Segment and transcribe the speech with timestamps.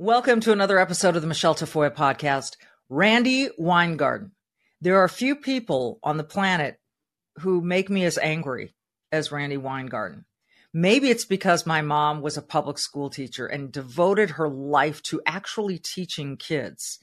[0.00, 2.52] Welcome to another episode of the Michelle Tafoya podcast.
[2.88, 4.30] Randi Weingarten.
[4.80, 6.78] There are few people on the planet
[7.40, 8.76] who make me as angry
[9.10, 10.24] as Randi Weingarten.
[10.72, 15.20] Maybe it's because my mom was a public school teacher and devoted her life to
[15.26, 17.00] actually teaching kids.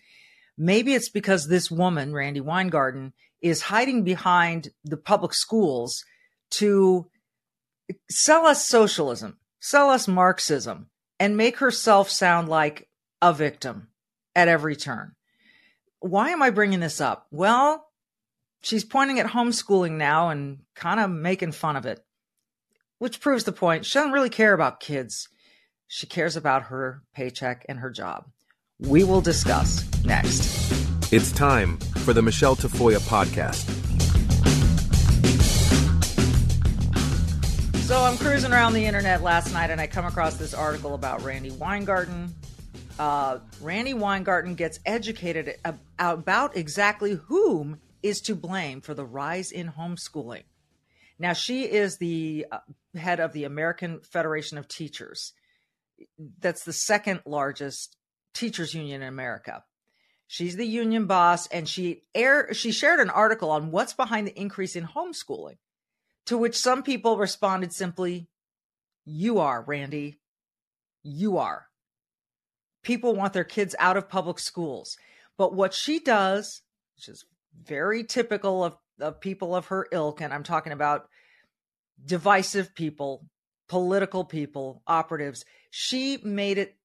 [0.57, 6.05] Maybe it's because this woman, Randi Weingarten, is hiding behind the public schools
[6.51, 7.09] to
[8.09, 10.89] sell us socialism, sell us Marxism,
[11.19, 12.87] and make herself sound like
[13.21, 13.87] a victim
[14.35, 15.13] at every turn.
[15.99, 17.27] Why am I bringing this up?
[17.31, 17.87] Well,
[18.61, 22.03] she's pointing at homeschooling now and kind of making fun of it,
[22.99, 23.85] which proves the point.
[23.85, 25.29] She doesn't really care about kids.
[25.87, 28.25] She cares about her paycheck and her job.
[28.79, 31.13] We will discuss next.
[31.13, 33.94] It's time for the Michelle Tafoya podcast.
[37.85, 41.21] So I'm cruising around the internet last night and I come across this article about
[41.21, 42.33] Randi Weingarten.
[42.97, 49.51] Uh, Randi Weingarten gets educated ab- about exactly whom is to blame for the rise
[49.51, 50.45] in homeschooling.
[51.19, 52.57] Now, she is the uh,
[52.95, 55.33] head of the American Federation of Teachers.
[56.39, 57.97] That's the second largest
[58.33, 59.63] teachers union in America.
[60.25, 64.39] She's the union boss, and she air she shared an article on what's behind the
[64.39, 65.57] increase in homeschooling.
[66.27, 68.27] To which some people responded simply,
[69.05, 70.19] You are, Randi.
[71.03, 71.67] You are.
[72.83, 74.97] People want their kids out of public schools.
[75.37, 76.61] But what she does,
[76.95, 77.25] which is
[77.63, 81.07] very typical of, of people of her ilk, and I'm talking about
[82.03, 83.25] divisive people,
[83.67, 86.75] political people, operatives, she made it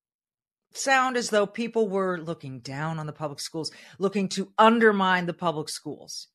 [0.72, 5.34] sound as though people were looking down on the public schools, looking to undermine the
[5.34, 6.28] public schools.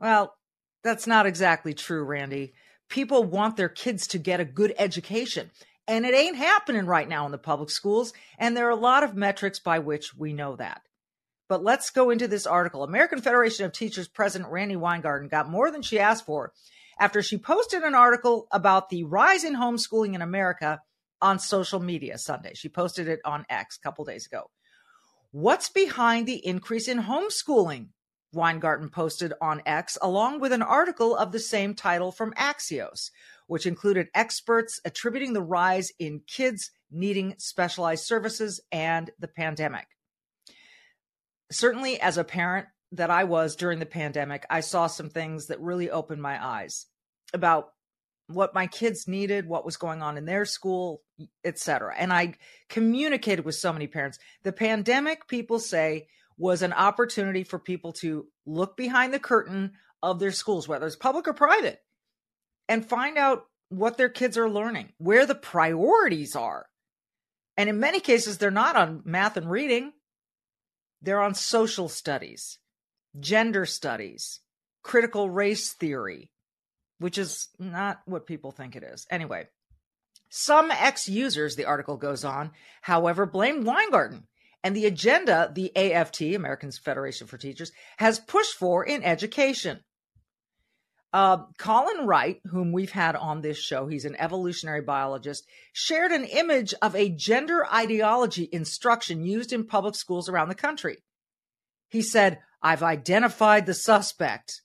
[0.00, 0.34] Well,
[0.82, 2.54] that's not exactly true, Randi.
[2.88, 5.50] People want their kids to get a good education,
[5.86, 8.12] and it ain't happening right now in the public schools.
[8.38, 10.82] And there are a lot of metrics by which we know that.
[11.48, 12.84] But let's go into this article.
[12.84, 16.52] American Federation of Teachers President Randi Weingarten got more than she asked for
[17.00, 20.80] after she posted an article about the rise in homeschooling in America
[21.22, 22.52] on social media Sunday.
[22.54, 24.50] She posted it on X a couple days ago.
[25.30, 27.88] What's behind the increase in homeschooling?
[28.32, 33.10] Weingarten posted on X, along with an article of the same title from Axios,
[33.46, 39.86] which included experts attributing the rise in kids needing specialized services and the pandemic.
[41.50, 45.60] Certainly, as a parent that I was during the pandemic, I saw some things that
[45.60, 46.86] really opened my eyes
[47.32, 47.72] about
[48.28, 51.02] what my kids needed, what was going on in their school,
[51.44, 51.94] etc.
[51.98, 52.34] And I
[52.68, 54.18] communicated with so many parents.
[54.42, 59.72] The pandemic, people say, was an opportunity for people to look behind the curtain
[60.02, 61.80] of their schools, whether it's public or private,
[62.68, 66.66] and find out what their kids are learning, where the priorities are.
[67.56, 69.92] And in many cases, they're not on math and reading,
[71.02, 72.58] they're on social studies,
[73.18, 74.40] gender studies,
[74.82, 76.30] critical race theory,
[76.98, 79.06] which is not what people think it is.
[79.10, 79.48] Anyway,
[80.30, 84.28] some ex users, the article goes on, however, blamed Weingarten
[84.64, 89.80] and the agenda the AFT, American Federation for Teachers, has pushed for in education.
[91.12, 96.24] Uh, Colin Wright, whom we've had on this show, he's an evolutionary biologist, shared an
[96.24, 100.98] image of a gender ideology instruction used in public schools around the country.
[101.88, 104.60] He said, I've identified the suspect,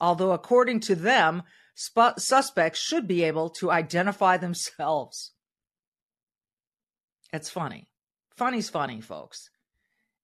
[0.00, 1.44] although according to them,
[1.78, 5.30] sp- suspects should be able to identify themselves.
[7.32, 7.88] It's funny.
[8.36, 9.50] Funny's funny, folks.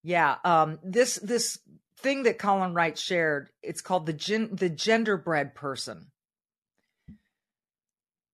[0.02, 1.58] Yeah, um, this this
[1.98, 6.10] thing that Colin Wright shared, it's called the gen- the genderbread person.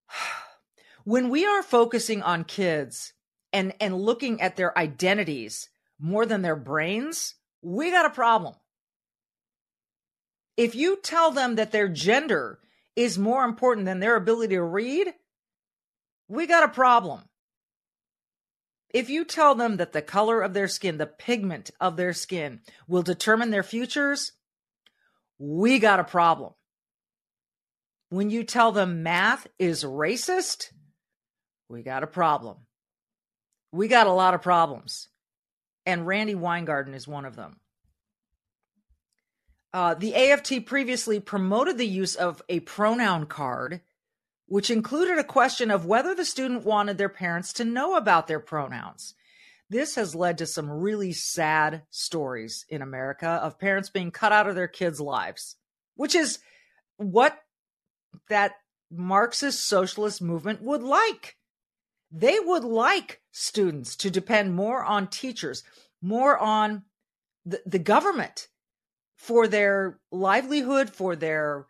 [1.04, 3.12] when we are focusing on kids
[3.52, 5.68] and and looking at their identities
[5.98, 8.54] more than their brains, we got a problem.
[10.56, 12.60] If you tell them that their gender
[12.94, 15.12] is more important than their ability to read,
[16.28, 17.22] we got a problem.
[18.96, 22.62] If you tell them that the color of their skin, the pigment of their skin
[22.88, 24.32] will determine their futures,
[25.38, 26.54] we got a problem.
[28.08, 30.72] When you tell them math is racist,
[31.68, 32.56] we got a problem.
[33.70, 35.08] we got a lot of problems.
[35.84, 37.60] And Randi Weingarten is one of them.
[39.74, 43.82] Uh, the AFT previously promoted the use of a pronoun card,
[44.46, 48.40] which included a question of whether the student wanted their parents to know about their
[48.40, 49.14] pronouns.
[49.68, 54.48] This has led to some really sad stories in America of parents being cut out
[54.48, 55.56] of their kids' lives,
[55.96, 56.38] which is
[56.96, 57.36] what
[58.28, 58.52] that
[58.90, 61.36] Marxist socialist movement would like.
[62.12, 65.64] They would like students to depend more on teachers,
[66.00, 66.84] more on
[67.44, 68.46] the, the government
[69.16, 71.66] for their livelihood, for their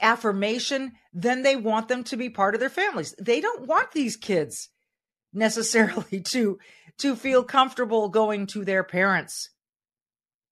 [0.00, 3.14] affirmation, then they want them to be part of their families.
[3.18, 4.68] They don't want these kids
[5.32, 6.58] necessarily to
[6.98, 9.50] to feel comfortable going to their parents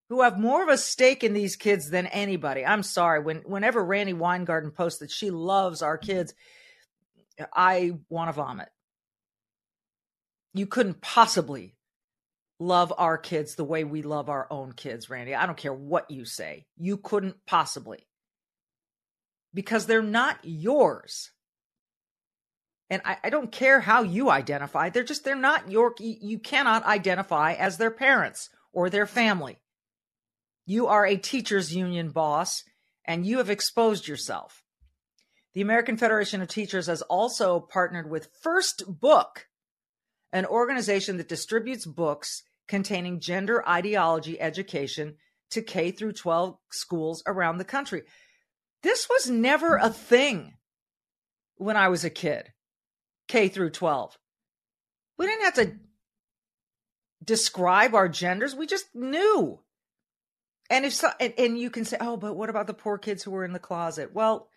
[0.08, 2.64] who have more of a stake in these kids than anybody.
[2.64, 6.34] I'm sorry when whenever Randi Weingarten posts that she loves our kids,
[7.52, 8.68] I want to vomit.
[10.54, 11.76] You couldn't possibly
[12.58, 15.34] love our kids the way we love our own kids, Randi.
[15.34, 16.66] I don't care what you say.
[16.78, 18.06] You couldn't possibly.
[19.54, 21.30] Because they're not yours.
[22.90, 24.90] And I, I, don't care how you identify.
[24.90, 29.58] They're just, they're not your, you cannot identify as their parents or their family.
[30.66, 32.62] You are a teachers union boss
[33.04, 34.62] and you have exposed yourself.
[35.54, 39.46] The American Federation of Teachers has also partnered with First Book,
[40.32, 45.16] an organization that distributes books containing gender ideology education
[45.50, 48.02] to K through 12 schools around the country.
[48.84, 50.52] This was never a thing
[51.56, 52.52] when I was a kid.
[53.26, 54.16] K through 12.
[55.16, 55.72] We didn't have to
[57.24, 59.60] describe our genders, we just knew.
[60.68, 63.22] And if so, and, and you can say, oh, but what about the poor kids
[63.22, 64.12] who were in the closet?
[64.12, 64.48] Well,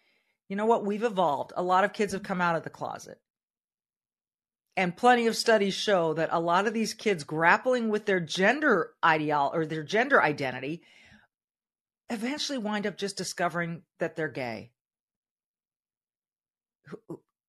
[0.50, 0.86] you know what?
[0.86, 1.54] We've evolved.
[1.56, 3.22] A lot of kids have come out of the closet.
[4.76, 8.92] And plenty of studies show that a lot of these kids grappling with their gender
[9.02, 10.82] ideal or their gender identity
[12.10, 14.72] eventually wind up just discovering that they're gay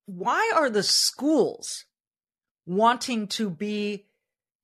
[0.08, 1.84] why are the schools
[2.66, 4.06] wanting to be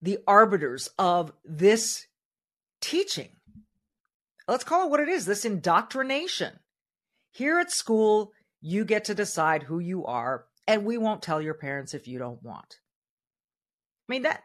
[0.00, 2.06] the arbiters of this
[2.80, 3.28] teaching?
[4.48, 6.58] Let's call it what it is this indoctrination.
[7.30, 8.32] Here at school,
[8.62, 12.18] you get to decide who you are, and we won't tell your parents if you
[12.18, 12.78] don't want.
[14.08, 14.42] I mean, that,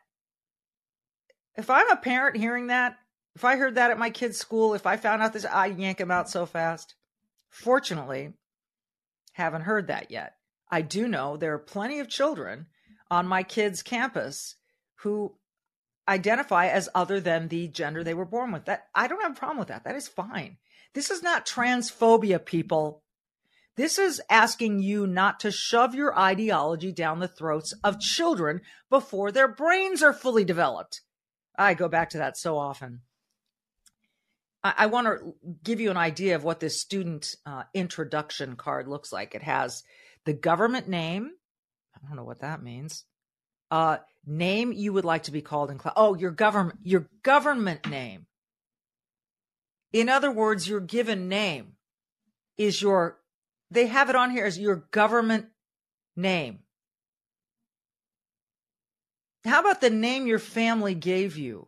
[1.56, 2.98] if I'm a parent hearing that,
[3.39, 6.01] if I heard that at my kid's school, if I found out this, I'd yank
[6.01, 6.95] him out so fast.
[7.47, 8.33] Fortunately,
[9.31, 10.33] haven't heard that yet.
[10.69, 12.65] I do know there are plenty of children
[13.09, 14.57] on my kids' campus
[15.03, 15.36] who
[16.06, 18.65] identify as other than the gender they were born with.
[18.65, 19.85] That I don't have a problem with that.
[19.85, 20.57] That is fine.
[20.94, 23.03] This is not transphobia, people.
[23.77, 28.59] This is asking you not to shove your ideology down the throats of children
[28.89, 31.00] before their brains are fully developed.
[31.57, 33.00] I go back to that so often.
[34.63, 38.88] I, I want to give you an idea of what this student uh, introduction card
[38.88, 39.35] looks like.
[39.35, 39.83] It has
[40.25, 41.31] the government name.
[41.95, 43.06] I don't know what that means.
[43.71, 45.94] Uh, name you would like to be called in class.
[45.95, 48.25] Oh, your government, your government name.
[49.91, 51.73] In other words, your given name
[52.57, 53.19] is your,
[53.71, 55.47] they have it on here as your government
[56.15, 56.59] name.
[59.45, 61.67] How about the name your family gave you?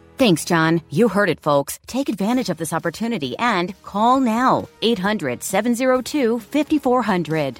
[0.21, 0.83] Thanks, John.
[0.91, 1.79] You heard it, folks.
[1.87, 4.67] Take advantage of this opportunity and call now.
[4.83, 7.59] 800 702 5400.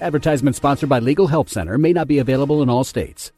[0.00, 3.30] Advertisement sponsored by Legal Help Center may not be available in all states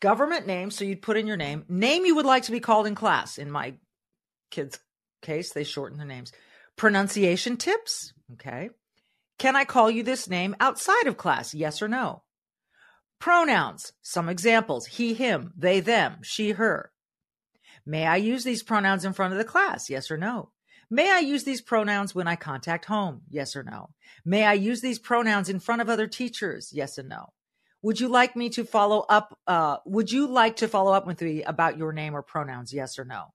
[0.00, 0.72] government name.
[0.72, 3.38] So you'd put in your name, name you would like to be called in class.
[3.38, 3.74] In my
[4.50, 4.80] kids'
[5.22, 6.32] case, they shorten their names.
[6.74, 8.12] Pronunciation tips.
[8.32, 8.70] Okay.
[9.38, 11.54] Can I call you this name outside of class?
[11.54, 12.22] Yes or no?
[13.18, 13.92] Pronouns.
[14.02, 16.92] Some examples he, him, they, them, she, her.
[17.84, 19.88] May I use these pronouns in front of the class?
[19.88, 20.50] Yes or no?
[20.90, 23.22] May I use these pronouns when I contact home?
[23.28, 23.90] Yes or no?
[24.24, 26.70] May I use these pronouns in front of other teachers?
[26.72, 27.32] Yes and no.
[27.82, 29.38] Would you like me to follow up?
[29.46, 32.72] Uh, would you like to follow up with me about your name or pronouns?
[32.72, 33.32] Yes or no?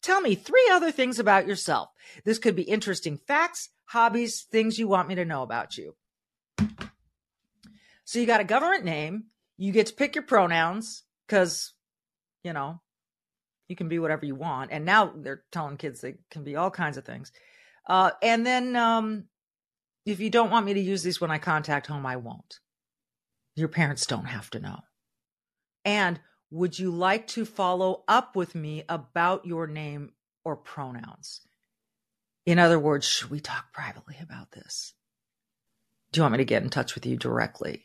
[0.00, 1.90] Tell me three other things about yourself.
[2.24, 5.96] This could be interesting facts, hobbies, things you want me to know about you.
[8.08, 9.24] So you got a government name.
[9.58, 11.74] You get to pick your pronouns because,
[12.42, 12.80] you know,
[13.68, 14.70] you can be whatever you want.
[14.72, 17.32] And now they're telling kids they can be all kinds of things.
[17.86, 19.24] Uh, and then um,
[20.06, 22.60] if you don't want me to use these when I contact home, I won't.
[23.56, 24.78] Your parents don't have to know.
[25.84, 26.18] And
[26.50, 30.12] would you like to follow up with me about your name
[30.46, 31.42] or pronouns?
[32.46, 34.94] In other words, should we talk privately about this?
[36.10, 37.84] Do you want me to get in touch with you directly?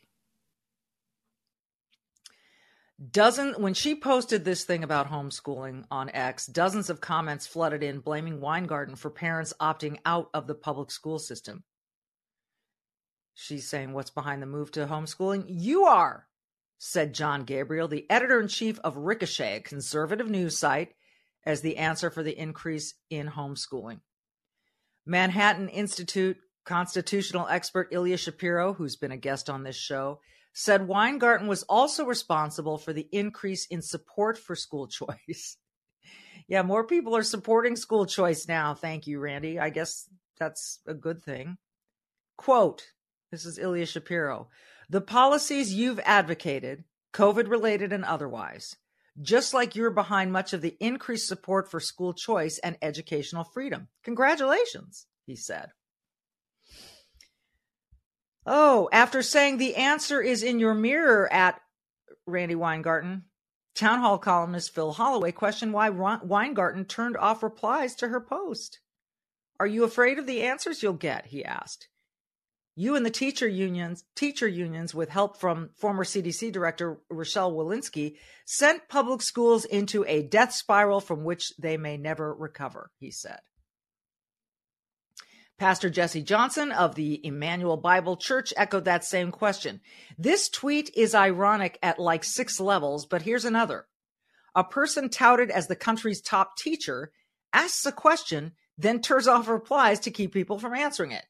[3.10, 7.98] Dozen when she posted this thing about homeschooling on X, dozens of comments flooded in
[7.98, 11.64] blaming Weingarten for parents opting out of the public school system.
[13.34, 15.46] She's saying, What's behind the move to homeschooling?
[15.48, 16.28] You are,
[16.78, 20.94] said Jon Gabriel, the editor in chief of Ricochet, a conservative news site,
[21.44, 24.00] as the answer for the increase in homeschooling.
[25.04, 30.20] Manhattan Institute constitutional expert Ilya Shapiro, who's been a guest on this show,
[30.54, 35.58] said Weingarten was also responsible for the increase in support for school choice.
[36.48, 38.72] yeah, more people are supporting school choice now.
[38.72, 39.58] Thank you, Randi.
[39.58, 40.08] I guess
[40.38, 41.58] that's a good thing.
[42.38, 42.86] Quote
[43.30, 44.48] This is Ilya Shapiro.
[44.88, 48.76] The policies you've advocated, COVID related and otherwise,
[49.20, 53.88] just like you're behind much of the increased support for school choice and educational freedom.
[54.04, 55.70] Congratulations, he said.
[58.46, 61.60] Oh, after saying the answer is in your mirror at
[62.26, 63.24] Randi Weingarten,
[63.74, 68.80] town hall columnist Phil Holloway questioned why Weingarten turned off replies to her post.
[69.58, 71.26] Are you afraid of the answers you'll get?
[71.26, 71.88] He asked.
[72.76, 78.16] You and the teacher unions, teacher unions, with help from former CDC director Rochelle Walensky,
[78.44, 83.38] sent public schools into a death spiral from which they may never recover, he said.
[85.58, 89.80] Pastor Jesse Johnson of the Immanuel Bible Church echoed that same question.
[90.18, 93.86] This tweet is ironic at like six levels, but here's another.
[94.56, 97.12] A person touted as the country's top teacher
[97.52, 101.24] asks a question, then turns off replies to keep people from answering it.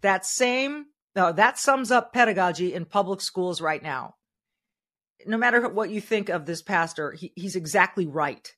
[0.00, 4.14] That same, uh, that sums up pedagogy in public schools right now.
[5.26, 8.48] No matter what you think of this pastor, he, he's exactly right.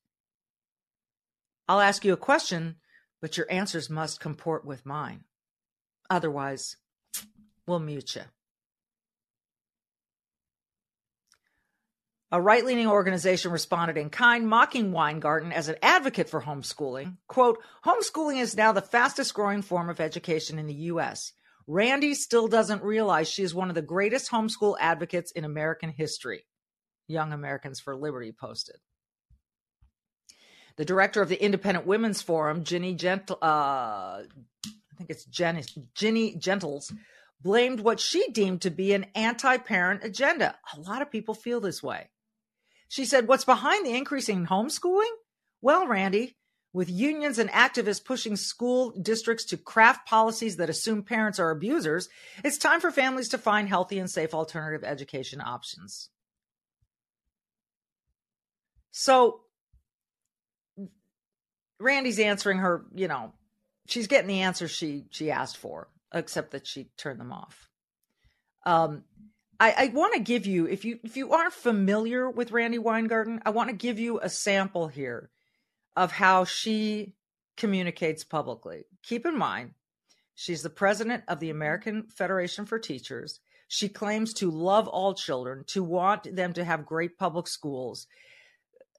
[1.67, 2.77] I'll ask you a question
[3.21, 5.25] but your answers must comport with mine.
[6.11, 6.77] Otherwise,
[7.67, 8.23] we'll mute you.
[12.31, 17.17] A right leaning organization responded in kind, mocking Weingarten as an advocate for homeschooling.
[17.27, 21.33] Quote, homeschooling is now the fastest growing form of education in the U.S.
[21.67, 26.45] Randi still doesn't realize she is one of the greatest homeschool advocates in American history.
[27.07, 28.77] Young Americans for Liberty posted.
[30.79, 36.37] The director of the Independent Women's Forum, Ginny Gentle, uh, I think it's Jenny, Ginny
[36.37, 36.93] Gentles,
[37.43, 40.57] blamed what she deemed to be an anti-parent agenda.
[40.73, 42.11] A lot of people feel this way.
[42.89, 45.11] She said, "What's behind the increasing homeschooling?
[45.61, 46.37] Well, Randi,
[46.73, 52.09] with unions and activists pushing school districts to craft policies that assume parents are abusers,
[52.45, 56.11] it's time for families to find healthy and safe alternative education options."
[58.93, 59.48] So
[61.81, 63.33] Randi's answering her, you know,
[63.87, 67.69] she's getting the answers she she asked for, except that she turned them off.
[68.65, 69.05] Um,
[69.61, 73.41] I, I want to give you, if you if you aren't familiar with Randi Weingarten,
[73.45, 75.31] I want to give you a sample here
[75.97, 77.15] of how she
[77.57, 78.85] communicates publicly.
[79.03, 79.73] Keep in mind,
[80.35, 83.41] she's the president of the American Federation for Teachers.
[83.67, 88.07] She claims to love all children, to want them to have great public schools,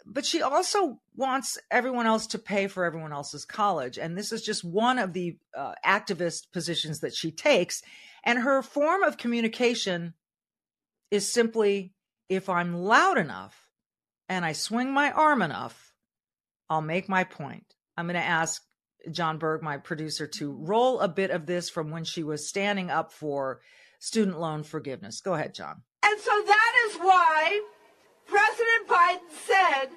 [0.06, 3.98] but she also wants everyone else to pay for everyone else's college.
[3.98, 7.82] And this is just one of the uh, activist positions that she takes.
[8.24, 10.14] And her form of communication
[11.12, 11.94] is simply
[12.30, 13.70] if I'm loud enough
[14.28, 15.94] and I swing my arm enough,
[16.70, 17.76] I'll make my point.
[17.98, 18.62] I'm going to ask
[19.12, 22.90] John Berg, my producer, to roll a bit of this from when she was standing
[22.90, 23.62] up for
[24.00, 25.22] student loan forgiveness.
[25.22, 25.82] Go ahead, John.
[26.04, 27.62] And so that is why
[28.30, 29.90] President Biden said,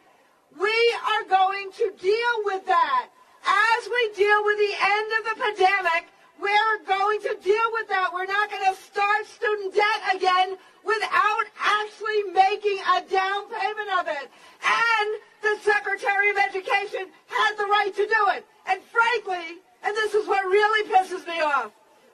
[0.59, 3.09] we are going to deal with that.
[3.45, 6.09] As we deal with the end of the pandemic,
[6.41, 8.09] we're going to deal with that.
[8.12, 14.09] We're not going to start student debt again without actually making a down payment of
[14.09, 14.27] it.
[14.65, 15.09] And
[15.43, 18.47] the Secretary of Education had the right to do it.
[18.67, 21.71] And frankly, and this is what really pisses me off,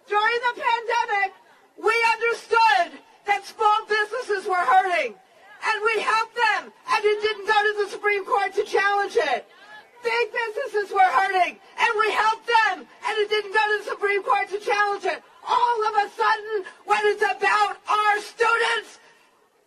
[0.09, 1.33] during the pandemic,
[1.79, 5.15] we understood that small businesses were hurting.
[5.59, 6.73] And we helped them.
[6.95, 9.49] And it didn't go to the Supreme Court to challenge it.
[10.05, 11.57] Big businesses were hurting.
[11.57, 12.85] And we helped them.
[12.85, 15.23] And it didn't go to the Supreme Court to challenge it.
[15.49, 19.01] All of a sudden, when it's about our students,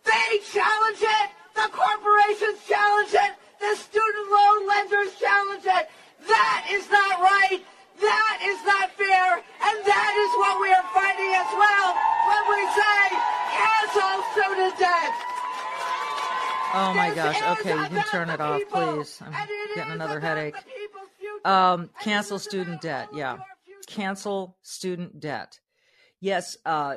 [0.06, 1.26] they challenge it.
[1.58, 3.32] The corporations challenge it.
[3.58, 5.90] The student loan lenders challenge it.
[6.30, 7.60] That is not right.
[7.98, 9.42] That is not fair.
[9.42, 11.88] And that is what we are fighting as well
[12.30, 13.02] when we say
[13.50, 15.31] cancel student debt.
[16.74, 17.40] Oh my gosh.
[17.58, 19.20] Okay, you can turn it off, people, please.
[19.24, 19.32] I'm
[19.74, 20.54] getting another headache.
[20.54, 23.08] the people's future, Um, cancel student debt.
[23.12, 23.38] Yeah.
[23.86, 25.60] Cancel student debt.
[26.20, 26.96] Yes, uh,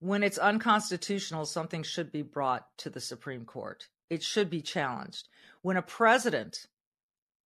[0.00, 3.88] when it's unconstitutional, something should be brought to the Supreme Court.
[4.10, 5.28] It should be challenged.
[5.62, 6.66] When a president,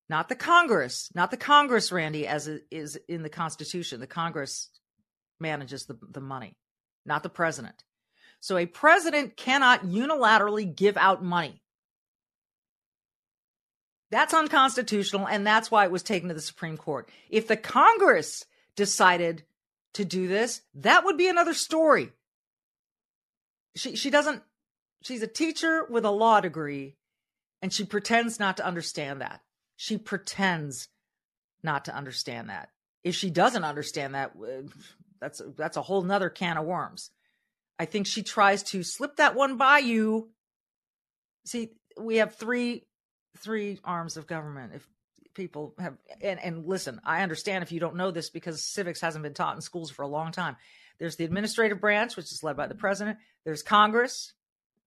[0.08, 4.70] not the Congress, not the Congress, Randi, as it is in the Constitution, the Congress
[5.38, 6.56] manages the, the money,
[7.04, 7.84] not the president.
[8.46, 11.60] So a president cannot unilaterally give out money.
[14.12, 17.08] That's unconstitutional, and that's why it was taken to the Supreme Court.
[17.28, 18.44] If the Congress
[18.76, 19.42] decided
[19.94, 22.12] to do this, that would be another story.
[23.74, 24.44] She she doesn't
[25.02, 26.94] she's a teacher with a law degree,
[27.62, 29.40] and she pretends not to understand that.
[29.74, 30.86] She pretends
[31.64, 32.68] not to understand that.
[33.02, 34.36] If she doesn't understand that,
[35.20, 37.10] that's that's a whole nother can of worms.
[37.78, 40.30] I think she tries to slip that one by you.
[41.44, 42.86] See, we have three
[43.38, 44.72] three arms of government.
[44.74, 44.86] If
[45.34, 49.22] people have and, and listen, I understand if you don't know this because civics hasn't
[49.22, 50.56] been taught in schools for a long time.
[50.98, 53.18] There's the administrative branch, which is led by the president.
[53.44, 54.32] There's Congress,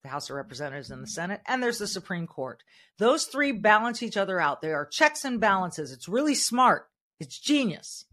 [0.02, 2.64] the House of Representatives and the Senate, and there's the Supreme Court.
[2.98, 4.62] Those three balance each other out.
[4.62, 5.92] They are checks and balances.
[5.92, 6.88] It's really smart.
[7.20, 8.06] It's genius.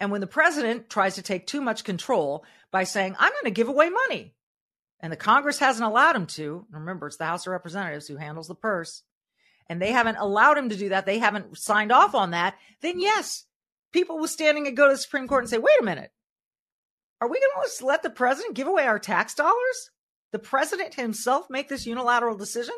[0.00, 3.50] And when the president tries to take too much control by saying, I'm going to
[3.50, 4.34] give away money,
[4.98, 8.48] and the Congress hasn't allowed him to, remember, it's the House of Representatives who handles
[8.48, 9.02] the purse,
[9.68, 12.98] and they haven't allowed him to do that, they haven't signed off on that, then
[12.98, 13.44] yes,
[13.92, 16.10] people will standing and go to the Supreme Court and say, wait a minute,
[17.20, 19.90] are we going to let the president give away our tax dollars?
[20.32, 22.74] The president himself make this unilateral decision?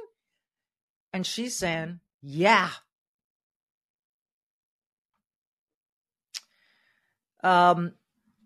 [1.12, 2.70] And she's saying, yeah.
[7.42, 7.92] Um,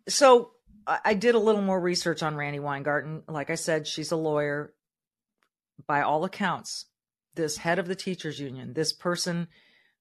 [0.08, 0.52] so
[0.86, 3.22] I, I did a little more research on Randi Weingarten.
[3.28, 4.72] Like I said, she's a lawyer.
[5.86, 6.86] By all accounts,
[7.34, 9.48] this head of the teachers union, this person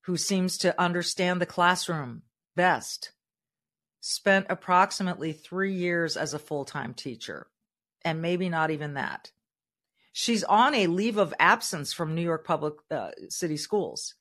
[0.02, 2.22] who seems to understand the classroom
[2.54, 3.12] best,
[4.00, 7.48] spent approximately three years as a full time teacher,
[8.04, 9.30] and maybe not even that.
[10.12, 14.14] She's on a leave of absence from New York Public uh, City Schools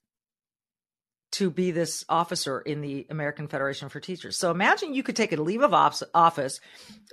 [1.36, 4.38] to be this officer in the American Federation for Teachers.
[4.38, 6.62] So imagine you could take a leave of office,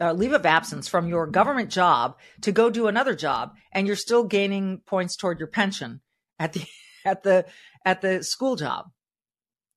[0.00, 3.96] uh, leave of absence from your government job to go do another job, and you're
[3.96, 6.00] still gaining points toward your pension
[6.38, 6.64] at the
[7.04, 7.46] at the
[7.85, 8.90] at the school job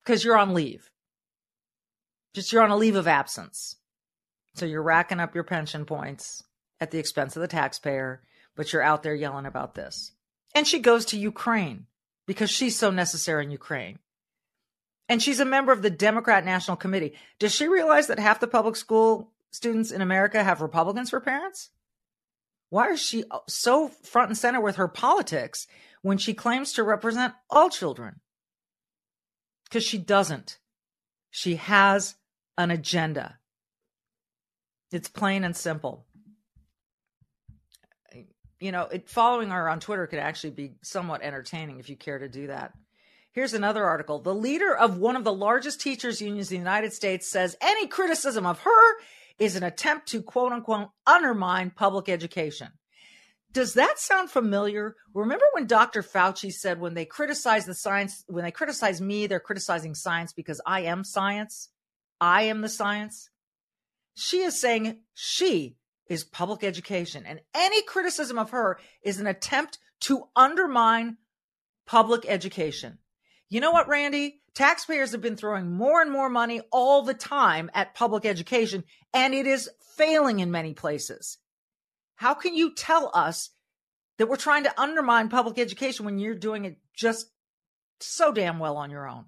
[0.04, 0.90] because you're on leave.
[2.32, 3.76] Just you're on a leave of absence,
[4.54, 6.44] so you're racking up your pension points
[6.80, 8.22] at the expense of the taxpayer,
[8.54, 10.12] but you're out there yelling about this.
[10.54, 11.86] And she goes to Ukraine
[12.26, 13.98] because she's so necessary in Ukraine.
[15.08, 17.14] And she's a member of the Democrat National Committee.
[17.38, 21.70] Does she realize that half the public school students in America have Republicans for parents?
[22.70, 25.66] Why is she so front and center with her politics
[26.02, 28.20] when she claims to represent all children?
[29.64, 30.58] Because she doesn't.
[31.30, 32.16] She has
[32.58, 33.38] an agenda.
[34.90, 36.06] It's plain and simple.
[38.58, 42.18] You know, it, following her on Twitter could actually be somewhat entertaining if you care
[42.18, 42.72] to do that.
[43.36, 44.18] Here's another article.
[44.18, 47.86] The leader of one of the largest teachers' unions in the United States says any
[47.86, 48.96] criticism of her
[49.38, 52.68] is an attempt to quote unquote undermine public education.
[53.52, 54.96] Does that sound familiar?
[55.12, 56.02] Remember when Dr.
[56.02, 60.62] Fauci said when they criticize the science, when they criticize me, they're criticizing science because
[60.64, 61.68] I am science?
[62.18, 63.28] I am the science.
[64.14, 65.76] She is saying she
[66.08, 71.18] is public education, and any criticism of her is an attempt to undermine
[71.84, 72.96] public education.
[73.48, 74.40] You know what, Randi?
[74.54, 79.34] Taxpayers have been throwing more and more money all the time at public education, and
[79.34, 81.38] it is failing in many places.
[82.16, 83.50] How can you tell us
[84.18, 87.26] that we're trying to undermine public education when you're doing it just
[88.00, 89.26] so damn well on your own?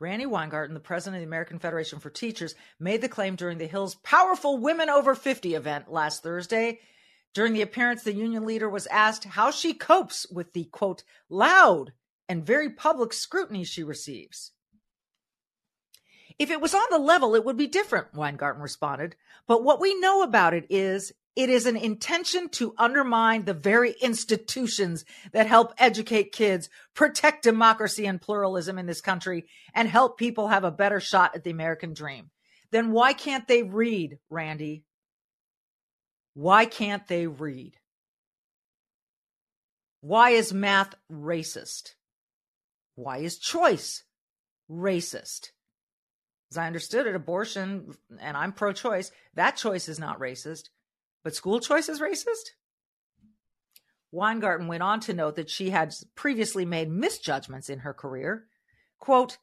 [0.00, 3.66] Randi Weingarten, the president of the American Federation for Teachers, made the claim during the
[3.66, 6.80] Hill's powerful Women Over 50 event last Thursday
[7.34, 11.92] During the appearance, the union leader was asked how she copes with the quote, loud
[12.28, 14.52] and very public scrutiny she receives.
[16.38, 19.16] If it was on the level, it would be different, Weingarten responded.
[19.46, 23.92] But what we know about it is it is an intention to undermine the very
[24.00, 30.48] institutions that help educate kids, protect democracy and pluralism in this country, and help people
[30.48, 32.30] have a better shot at the American dream.
[32.70, 34.84] Then why can't they read, Randi?
[36.34, 37.76] Why can't they read?
[40.00, 41.94] Why is math racist?
[42.96, 44.04] Why is choice
[44.70, 45.50] racist?
[46.50, 50.68] As I understood it, abortion, and I'm pro choice, that choice is not racist.
[51.22, 52.52] But school choice is racist?
[54.12, 58.44] Weingarten went on to note that she had previously made misjudgments in her career.
[58.98, 59.38] Quote,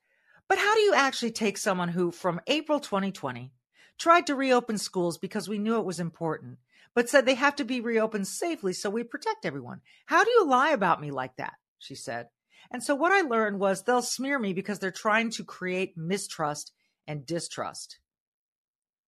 [0.48, 3.52] but how do you actually take someone who, from April 2020,
[3.98, 6.60] tried to reopen schools because we knew it was important,
[6.96, 9.82] but said they have to be reopened safely so we protect everyone?
[10.06, 11.54] How do you lie about me like that?
[11.80, 12.28] She said.
[12.72, 16.72] And so what I learned was they'll smear me because they're trying to create mistrust
[17.08, 18.00] and distrust.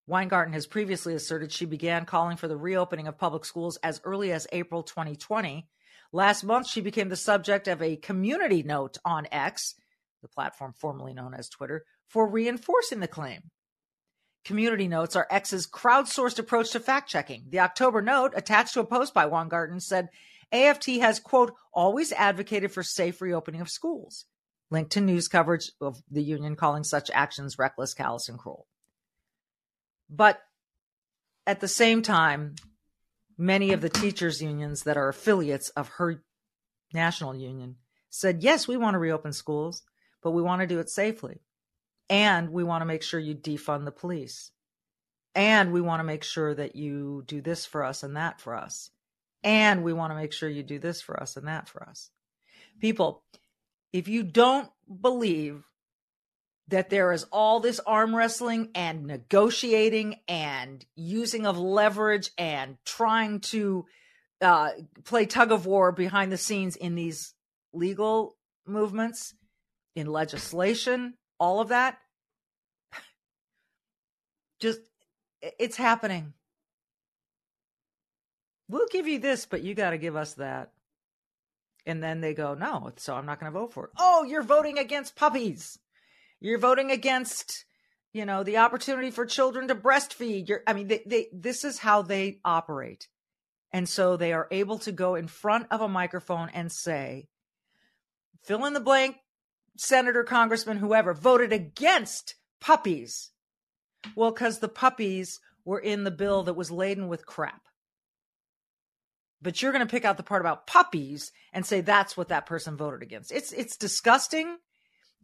[0.06, 4.32] Weingarten has previously asserted she began calling for the reopening of public schools as early
[4.32, 5.66] as April 2020.
[6.12, 9.74] Last month, she became the subject of a community note on X,
[10.20, 13.50] the platform formerly known as Twitter, for reinforcing the claim.
[14.44, 17.44] Community notes are X's crowdsourced approach to fact checking.
[17.48, 20.10] The October note, attached to a post by Weingarten, said
[20.52, 24.26] AFT has, quote, always advocated for safe reopening of schools,
[24.70, 28.66] linked to news coverage of the union calling such actions reckless, callous, and cruel.
[30.10, 30.40] But
[31.46, 32.56] at the same time,
[33.38, 36.22] many of the teachers' unions that are affiliates of her
[36.92, 37.76] national union
[38.10, 39.82] said, yes, we want to reopen schools,
[40.22, 41.40] but we want to do it safely.
[42.08, 44.50] And we want to make sure you defund the police.
[45.34, 48.54] And we want to make sure that you do this for us and that for
[48.54, 48.90] us.
[49.42, 52.10] And we want to make sure you do this for us and that for us.
[52.80, 53.22] People,
[53.92, 55.64] if you don't believe
[56.68, 63.40] that there is all this arm wrestling and negotiating and using of leverage and trying
[63.40, 63.84] to
[64.40, 64.70] uh,
[65.04, 67.34] play tug of war behind the scenes in these
[67.72, 68.36] legal
[68.66, 69.34] movements,
[69.94, 71.14] in legislation,
[71.44, 71.98] all of that.
[74.60, 74.80] Just,
[75.58, 76.32] it's happening.
[78.66, 80.72] We'll give you this, but you got to give us that.
[81.84, 83.90] And then they go, no, so I'm not going to vote for it.
[83.98, 85.78] Oh, you're voting against puppies.
[86.40, 87.66] You're voting against,
[88.14, 90.48] you know, the opportunity for children to breastfeed.
[90.48, 93.06] You're, I mean, they, they, this is how they operate.
[93.70, 97.28] And so they are able to go in front of a microphone and say,
[98.44, 99.16] fill in the blank,
[99.76, 103.30] senator, congressman, whoever voted against puppies.
[104.14, 107.62] Well, because the puppies were in the bill that was laden with crap.
[109.40, 112.46] But you're going to pick out the part about puppies and say that's what that
[112.46, 113.32] person voted against.
[113.32, 114.56] It's it's disgusting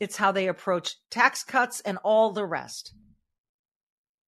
[0.00, 2.94] it's how they approach tax cuts and all the rest.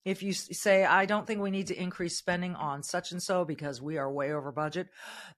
[0.04, 3.44] If you say, I don't think we need to increase spending on such and so
[3.44, 4.88] because we are way over budget,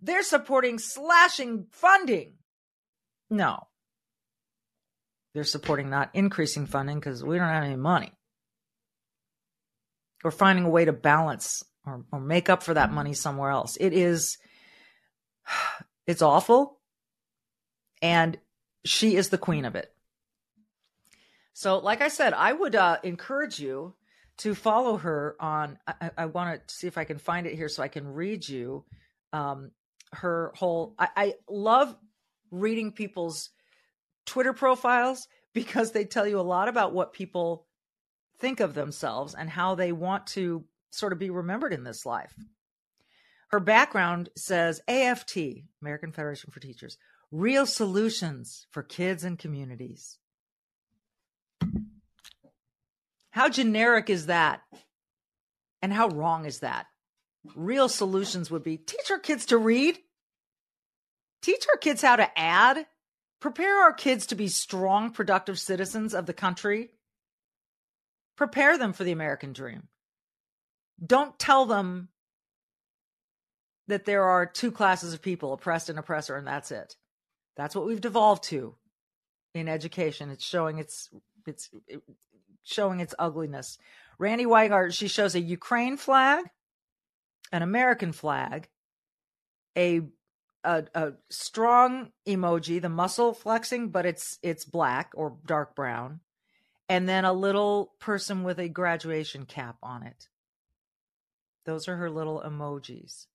[0.01, 2.35] they're supporting slashing funding.
[3.31, 3.69] No.
[5.35, 8.13] They're supporting not increasing funding because we don't have any money.
[10.23, 13.77] Or finding a way to balance or, or make up for that money somewhere else.
[13.77, 14.39] It is,
[16.07, 16.79] it's awful.
[18.01, 18.39] And
[18.85, 19.91] she is the queen of it.
[21.53, 23.95] So, like I said, I would uh, encourage you
[24.39, 25.79] to follow her on.
[25.87, 28.49] I, I want to see if I can find it here so I can read
[28.49, 28.85] you
[29.33, 29.71] um,
[30.13, 30.95] her whole.
[30.99, 31.97] I, I love
[32.51, 33.51] reading people's
[34.27, 37.67] Twitter profiles because they tell you a lot about what people
[38.39, 42.35] think of themselves and how they want to sort of be remembered in this life.
[43.49, 45.39] Her background says AFT,
[45.81, 46.99] American Federation for Teachers,
[47.31, 50.19] real solutions for kids and communities.
[53.31, 54.63] How generic is that?
[55.83, 56.87] And how wrong is that?
[57.55, 59.99] Real solutions would be teach our kids to read,
[61.43, 62.87] teach our kids how to add,
[63.45, 66.89] prepare our kids to be strong, productive citizens of the country,
[68.39, 69.83] prepare them for the American dream.
[71.05, 72.09] Don't tell them
[73.87, 76.97] that there are two classes of people, oppressed and oppressor, and that's it.
[77.55, 78.77] That's what we've devolved to
[79.53, 80.31] in education.
[80.31, 81.11] It's showing its
[81.47, 81.69] it's
[82.63, 83.77] showing its ugliness.
[84.19, 86.47] Randi Weingarten, she shows a Ukraine flag,
[87.53, 88.71] an American flag,
[89.77, 90.01] a,
[90.65, 96.21] a a strong emoji, the muscle flexing, but it's it's black or dark brown,
[96.89, 100.29] and then a little person with a graduation cap on it.
[101.65, 103.27] Those are her little emojis.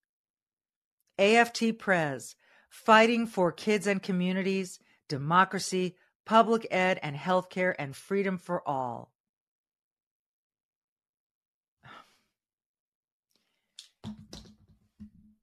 [1.18, 2.36] AFT Prez,
[2.68, 9.12] fighting for kids and communities, democracy, public ed and healthcare, and freedom for all.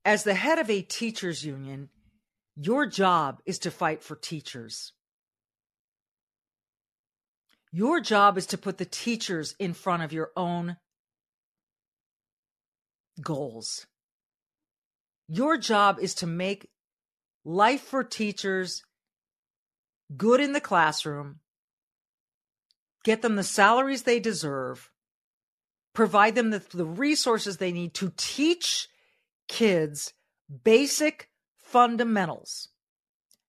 [0.07, 1.89] As the head of a teachers union,
[2.55, 4.93] your job is to fight for teachers.
[7.73, 10.77] Your job is to put the teachers in front of your own
[13.19, 13.85] goals.
[15.27, 16.69] Your job is to make
[17.43, 18.83] life for teachers
[20.15, 21.41] good in the classroom,
[23.03, 24.89] get them the salaries they deserve,
[25.93, 28.87] provide them the, the resources they need to teach
[29.47, 30.13] kids
[30.63, 32.69] basic fundamentals,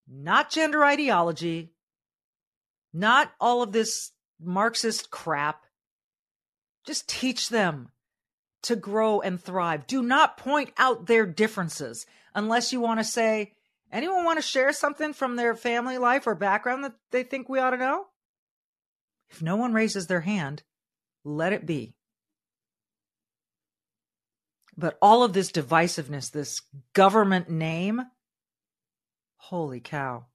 [0.08, 1.72] not gender ideology,
[2.92, 5.64] not all of this Marxist crap.
[6.84, 7.90] Just teach them
[8.62, 9.86] to grow and thrive.
[9.86, 13.52] Do not point out their differences unless you want to say,
[13.92, 17.58] anyone want to share something from their family life or background that they think we
[17.58, 18.06] ought to know?
[19.28, 20.62] If no one raises their hand,
[21.24, 21.94] let it be.
[24.78, 26.62] But all of this divisiveness, this
[26.92, 28.00] government name,
[29.36, 30.26] holy cow.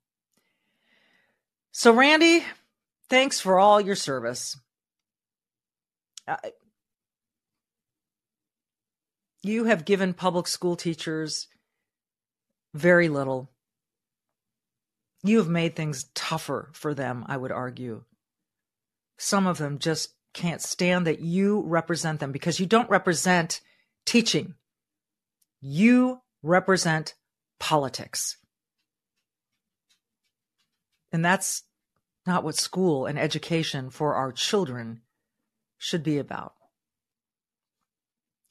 [1.72, 2.44] So, Randi,
[3.10, 4.58] thanks for all your service.
[6.28, 6.36] Uh,
[9.42, 11.48] you have given public school teachers
[12.74, 13.50] very little.
[15.24, 18.04] You have made things tougher for them, I would argue.
[19.18, 23.62] Some of them just can't stand that you represent them because you don't represent
[24.06, 24.56] teaching.
[25.62, 27.16] You represent
[27.60, 28.38] politics.
[31.12, 31.64] And that's
[32.26, 35.02] not what school and education for our children
[35.78, 36.54] should be about.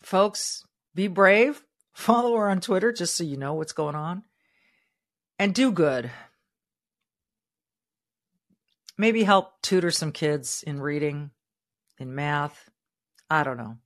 [0.02, 1.62] Folks, be brave.
[1.92, 4.22] Follow her on Twitter just so you know what's going on.
[5.38, 6.10] And do good.
[8.96, 11.30] Maybe help tutor some kids in reading,
[11.98, 12.70] in math.
[13.28, 13.78] I don't know.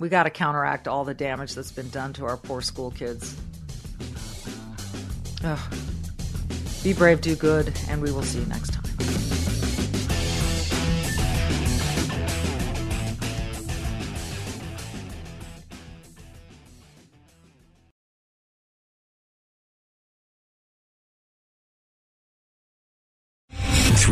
[0.00, 3.36] We got to counteract all the damage that's been done to our poor school kids.
[5.44, 5.74] Ugh.
[6.82, 8.73] Be brave, do good, and we will see you next time.